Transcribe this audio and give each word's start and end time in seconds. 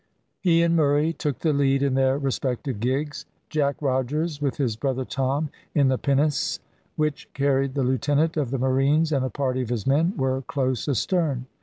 He 0.39 0.63
and 0.63 0.75
Murray 0.75 1.13
took 1.13 1.37
the 1.37 1.53
lead 1.53 1.83
in 1.83 1.93
their 1.93 2.17
respective 2.17 2.79
gigs. 2.79 3.25
Jack 3.51 3.79
Rogers, 3.79 4.41
with 4.41 4.57
his 4.57 4.75
brother 4.75 5.05
Tom 5.05 5.51
in 5.75 5.89
the 5.89 5.99
pinnace, 5.99 6.59
which 6.95 7.31
carried 7.35 7.75
the 7.75 7.83
lieutenant 7.83 8.35
of 8.35 8.49
the 8.49 8.57
marines 8.57 9.11
and 9.11 9.23
a 9.23 9.29
party 9.29 9.61
of 9.61 9.69
his 9.69 9.85
men, 9.85 10.17
were 10.17 10.41
close 10.41 10.87
astern. 10.87 11.45